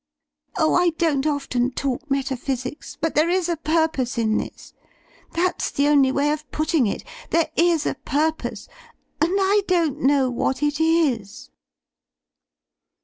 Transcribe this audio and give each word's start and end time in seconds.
Oh, 0.57 0.73
I 0.73 0.89
don't 0.97 1.27
often 1.27 1.69
talk 1.69 2.09
metaphysics; 2.09 2.97
but 3.01 3.13
there 3.13 3.29
is 3.29 3.47
a 3.47 3.55
purpose 3.55 4.17
in 4.17 4.37
this. 4.39 4.73
That's 5.33 5.69
the 5.69 5.87
only 5.89 6.11
way 6.11 6.31
of 6.31 6.49
putting 6.49 6.87
it; 6.87 7.03
there 7.29 7.51
is 7.55 7.85
a 7.85 7.93
purpose. 7.93 8.67
And 9.21 9.37
I 9.39 9.61
don't 9.67 9.99
know 10.01 10.31
what 10.31 10.63
It 10.63 10.79
IS. 10.79 11.51